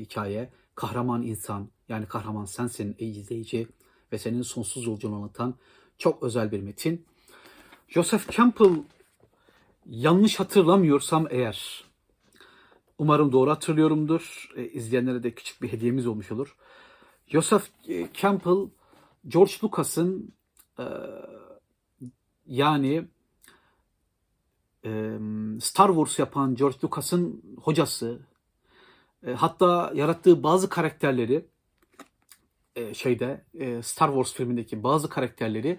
hikaye. 0.00 0.50
Kahraman 0.74 1.22
insan, 1.22 1.68
yani 1.88 2.06
kahraman 2.06 2.44
sensin 2.44 2.96
ey 2.98 3.10
izleyici 3.10 3.68
ve 4.12 4.18
senin 4.18 4.42
sonsuz 4.42 4.86
yolculuğunu 4.86 5.16
anlatan 5.16 5.54
çok 5.98 6.22
özel 6.22 6.52
bir 6.52 6.60
metin. 6.60 7.04
Joseph 7.88 8.30
Campbell 8.36 8.74
yanlış 9.86 10.40
hatırlamıyorsam 10.40 11.26
eğer 11.30 11.84
umarım 12.98 13.32
doğru 13.32 13.50
hatırlıyorumdur. 13.50 14.50
E, 14.56 14.68
izleyenlere 14.68 15.22
de 15.22 15.30
küçük 15.30 15.62
bir 15.62 15.72
hediyemiz 15.72 16.06
olmuş 16.06 16.32
olur. 16.32 16.56
Joseph 17.26 17.62
e, 17.88 18.08
Campbell 18.14 18.68
George 19.28 19.52
Lucas'ın 19.64 20.34
e, 20.78 20.84
yani 22.46 23.08
e, 24.84 25.18
Star 25.60 25.88
Wars 25.88 26.18
yapan 26.18 26.54
George 26.54 26.76
Lucas'ın 26.84 27.42
hocası 27.62 28.20
e, 29.26 29.32
hatta 29.32 29.92
yarattığı 29.94 30.42
bazı 30.42 30.68
karakterleri 30.68 31.46
e, 32.76 32.94
şeyde 32.94 33.44
e, 33.54 33.82
Star 33.82 34.08
Wars 34.08 34.32
filmindeki 34.32 34.82
bazı 34.82 35.08
karakterleri 35.08 35.78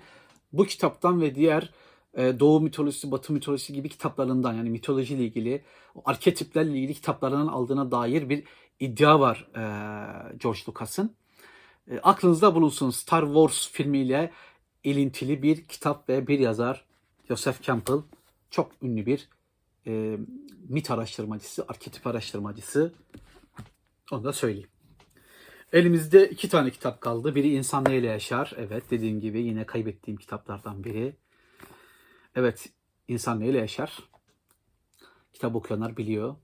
bu 0.53 0.65
kitaptan 0.65 1.21
ve 1.21 1.35
diğer 1.35 1.73
Doğu 2.15 2.61
mitolojisi, 2.61 3.11
Batı 3.11 3.33
mitolojisi 3.33 3.73
gibi 3.73 3.89
kitaplarından 3.89 4.53
yani 4.53 4.69
mitolojiyle 4.69 5.23
ilgili, 5.23 5.63
arketiplerle 6.05 6.77
ilgili 6.77 6.93
kitaplarından 6.93 7.47
aldığına 7.47 7.91
dair 7.91 8.29
bir 8.29 8.43
iddia 8.79 9.19
var 9.19 9.47
e, 9.55 9.61
George 10.37 10.59
Lucas'ın. 10.67 11.15
E, 11.91 11.99
aklınızda 11.99 12.55
bulunsun 12.55 12.89
Star 12.89 13.25
Wars 13.25 13.71
filmiyle 13.71 14.31
ilintili 14.83 15.43
bir 15.43 15.67
kitap 15.67 16.09
ve 16.09 16.27
bir 16.27 16.39
yazar 16.39 16.85
Joseph 17.27 17.61
Campbell. 17.61 18.01
Çok 18.49 18.71
ünlü 18.81 19.05
bir 19.05 19.29
e, 19.87 20.17
mit 20.69 20.91
araştırmacısı, 20.91 21.65
arketip 21.67 22.07
araştırmacısı. 22.07 22.93
Onu 24.11 24.23
da 24.23 24.33
söyleyeyim. 24.33 24.69
Elimizde 25.73 26.29
iki 26.29 26.49
tane 26.49 26.71
kitap 26.71 27.01
kaldı. 27.01 27.35
Biri 27.35 27.53
İnsan 27.53 27.85
Neyle 27.85 28.07
Yaşar. 28.07 28.53
Evet 28.57 28.83
dediğim 28.91 29.21
gibi 29.21 29.41
yine 29.41 29.65
kaybettiğim 29.65 30.17
kitaplardan 30.17 30.83
biri. 30.83 31.15
Evet 32.35 32.69
İnsan 33.07 33.39
Neyle 33.39 33.57
Yaşar. 33.57 33.97
Kitap 35.33 35.55
okuyanlar 35.55 35.97
biliyor. 35.97 36.35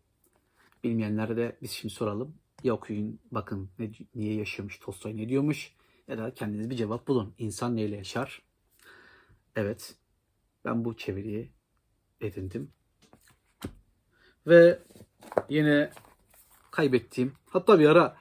Bilmeyenlere 0.83 1.37
de 1.37 1.57
biz 1.61 1.71
şimdi 1.71 1.93
soralım. 1.93 2.35
Ya 2.63 2.73
okuyun 2.73 3.19
bakın 3.31 3.69
ne, 3.79 3.91
niye 4.15 4.35
yaşıyormuş, 4.35 4.79
Tolstoy 4.79 5.17
ne 5.17 5.29
diyormuş 5.29 5.75
ya 6.07 6.17
da 6.17 6.33
kendiniz 6.33 6.69
bir 6.69 6.75
cevap 6.75 7.07
bulun. 7.07 7.33
İnsan 7.37 7.75
neyle 7.75 7.95
yaşar? 7.95 8.41
Evet 9.55 9.95
ben 10.65 10.85
bu 10.85 10.97
çeviriyi 10.97 11.51
edindim. 12.21 12.71
Ve 14.47 14.79
yine 15.49 15.91
kaybettiğim 16.71 17.33
hatta 17.49 17.79
bir 17.79 17.85
ara 17.89 18.17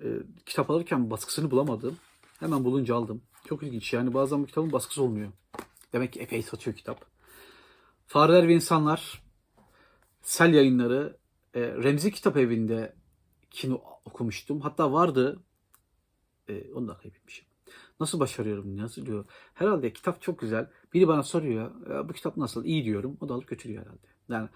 e, 0.00 0.06
kitap 0.46 0.70
alırken 0.70 1.10
baskısını 1.10 1.50
bulamadım. 1.50 1.98
Hemen 2.40 2.64
bulunca 2.64 2.94
aldım. 2.96 3.22
Çok 3.44 3.62
ilginç 3.62 3.92
yani 3.92 4.14
bazen 4.14 4.42
bu 4.42 4.46
kitabın 4.46 4.72
baskısı 4.72 5.02
olmuyor. 5.02 5.32
Demek 5.92 6.12
ki 6.12 6.20
epey 6.20 6.42
satıyor 6.42 6.76
kitap. 6.76 7.04
Fareler 8.06 8.48
ve 8.48 8.54
İnsanlar 8.54 9.22
Sel 10.22 10.54
yayınları 10.54 11.16
e, 11.54 11.60
Remzi 11.60 12.12
Kitap 12.12 12.36
Evi'nde 12.36 12.96
kino 13.50 13.80
okumuştum. 14.04 14.60
Hatta 14.60 14.92
vardı. 14.92 15.42
E, 16.48 16.72
onu 16.72 16.88
da 16.88 16.96
kaybetmişim. 16.96 17.46
Nasıl 18.00 18.20
başarıyorum? 18.20 18.76
Nasıl 18.76 19.06
diyor? 19.06 19.24
Herhalde 19.54 19.92
kitap 19.92 20.22
çok 20.22 20.38
güzel. 20.38 20.70
Biri 20.94 21.08
bana 21.08 21.22
soruyor. 21.22 21.88
"Ya 21.90 22.08
bu 22.08 22.12
kitap 22.12 22.36
nasıl? 22.36 22.64
İyi 22.64 22.84
diyorum. 22.84 23.16
O 23.20 23.28
da 23.28 23.34
alıp 23.34 23.48
götürüyor 23.48 23.82
herhalde. 23.82 24.06
Yani 24.28 24.48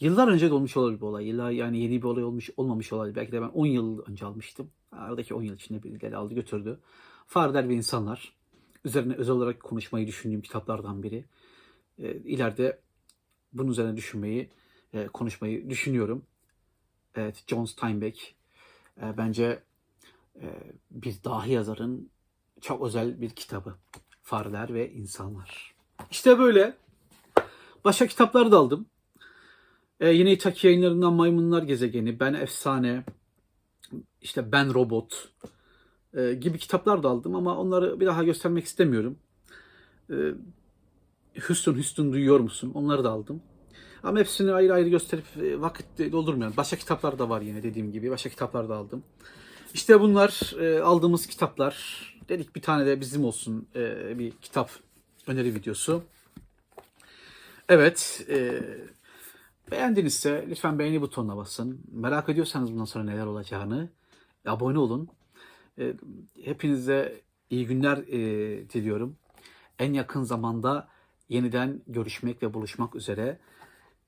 yıllar 0.00 0.28
önce 0.28 0.50
de 0.50 0.54
olmuş 0.54 0.76
olabilir 0.76 1.00
bu 1.00 1.06
olay. 1.06 1.28
Yıllar 1.28 1.50
yani 1.50 1.78
yeni 1.78 2.02
bir 2.02 2.06
olay 2.06 2.24
olmuş 2.24 2.50
olmamış 2.56 2.92
olabilir. 2.92 3.16
Belki 3.16 3.32
de 3.32 3.42
ben 3.42 3.48
10 3.48 3.66
yıl 3.66 4.02
önce 4.06 4.26
almıştım. 4.26 4.70
Aradaki 4.92 5.34
10 5.34 5.42
yıl 5.42 5.54
içinde 5.54 5.82
birileri 5.82 6.16
aldı 6.16 6.34
götürdü. 6.34 6.80
Fareler 7.26 7.68
ve 7.68 7.74
İnsanlar. 7.74 8.39
Üzerine 8.84 9.14
özel 9.14 9.34
olarak 9.34 9.60
konuşmayı 9.62 10.06
düşündüğüm 10.06 10.42
kitaplardan 10.42 11.02
biri. 11.02 11.24
E, 11.98 12.24
bunun 13.52 13.70
üzerine 13.70 13.96
düşünmeyi, 13.96 14.50
e, 14.92 15.06
konuşmayı 15.06 15.70
düşünüyorum. 15.70 16.22
Evet, 17.14 17.44
John 17.46 17.64
Steinbeck 17.64 18.34
e, 19.02 19.16
bence 19.16 19.62
e, 20.40 20.46
bir 20.90 21.24
dahi 21.24 21.52
yazarın 21.52 22.10
çok 22.60 22.86
özel 22.86 23.20
bir 23.20 23.30
kitabı. 23.30 23.74
Fareler 24.22 24.74
ve 24.74 24.92
İnsanlar. 24.92 25.74
İşte 26.10 26.38
böyle. 26.38 26.76
Başka 27.84 28.06
kitaplar 28.06 28.52
da 28.52 28.58
aldım. 28.58 28.86
E, 30.00 30.08
yine 30.08 30.32
İtaki 30.32 30.66
yayınlarından 30.66 31.12
Maymunlar 31.12 31.62
Gezegeni, 31.62 32.20
Ben 32.20 32.34
Efsane, 32.34 33.04
işte 34.20 34.52
Ben 34.52 34.74
Robot 34.74 35.28
e, 36.16 36.34
gibi 36.34 36.58
kitaplar 36.58 37.02
da 37.02 37.08
aldım 37.08 37.34
ama 37.34 37.56
onları 37.56 38.00
bir 38.00 38.06
daha 38.06 38.24
göstermek 38.24 38.64
istemiyorum. 38.64 39.18
E, 40.10 40.16
Hüsnün 41.48 41.74
Hüsnün 41.74 42.12
duyuyor 42.12 42.40
musun? 42.40 42.70
Onları 42.74 43.04
da 43.04 43.10
aldım. 43.10 43.42
Ama 44.02 44.18
hepsini 44.18 44.52
ayrı 44.52 44.74
ayrı 44.74 44.88
gösterip 44.88 45.24
e, 45.42 45.60
vakit 45.60 45.86
doldurmuyorum. 45.98 46.56
Başka 46.56 46.76
kitaplar 46.76 47.18
da 47.18 47.28
var 47.28 47.40
yine 47.40 47.62
dediğim 47.62 47.92
gibi. 47.92 48.10
Başka 48.10 48.28
kitaplar 48.28 48.68
da 48.68 48.76
aldım. 48.76 49.02
İşte 49.74 50.00
bunlar 50.00 50.54
e, 50.60 50.80
aldığımız 50.80 51.26
kitaplar. 51.26 52.06
Dedik 52.28 52.56
bir 52.56 52.62
tane 52.62 52.86
de 52.86 53.00
bizim 53.00 53.24
olsun 53.24 53.68
e, 53.74 54.18
bir 54.18 54.30
kitap 54.30 54.70
öneri 55.26 55.54
videosu. 55.54 56.02
Evet. 57.68 58.26
E, 58.28 58.62
beğendinizse 59.70 60.46
lütfen 60.50 60.78
beğeni 60.78 61.00
butonuna 61.00 61.36
basın. 61.36 61.80
Merak 61.92 62.28
ediyorsanız 62.28 62.72
bundan 62.72 62.84
sonra 62.84 63.04
neler 63.04 63.26
olacağını 63.26 63.88
abone 64.46 64.78
olun. 64.78 65.08
E, 65.80 65.94
hepinize 66.44 67.22
iyi 67.50 67.66
günler 67.66 67.98
e, 67.98 68.20
diliyorum. 68.70 69.16
En 69.78 69.92
yakın 69.92 70.22
zamanda 70.22 70.88
yeniden 71.28 71.82
görüşmek 71.86 72.42
ve 72.42 72.54
buluşmak 72.54 72.94
üzere. 72.94 73.40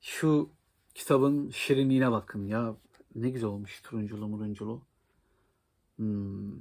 Şu 0.01 0.49
kitabın 0.93 1.49
şirinliğine 1.49 2.11
bakın 2.11 2.45
ya. 2.45 2.75
Ne 3.15 3.29
güzel 3.29 3.49
olmuş 3.49 3.81
turunculu 3.81 4.27
murunculu. 4.27 4.81
Hmm, 5.95 6.53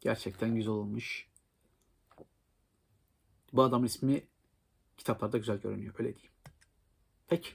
gerçekten 0.00 0.54
güzel 0.54 0.72
olmuş. 0.72 1.28
Bu 3.52 3.62
adamın 3.62 3.86
ismi 3.86 4.22
kitaplarda 4.96 5.38
güzel 5.38 5.60
görünüyor. 5.60 5.94
Öyle 5.98 6.14
diyeyim. 6.14 6.32
Peki. 7.28 7.50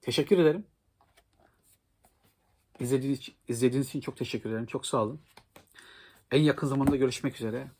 Teşekkür 0.00 0.38
ederim. 0.38 0.66
İzlediğiniz 2.80 3.18
için, 3.18 3.34
izlediğiniz 3.48 3.88
için 3.88 4.00
çok 4.00 4.16
teşekkür 4.16 4.50
ederim. 4.50 4.66
Çok 4.66 4.86
sağ 4.86 5.02
olun. 5.02 5.20
En 6.30 6.40
yakın 6.42 6.66
zamanda 6.66 6.96
görüşmek 6.96 7.36
üzere. 7.36 7.70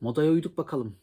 Modaya 0.00 0.30
uyduk 0.30 0.56
bakalım. 0.58 0.96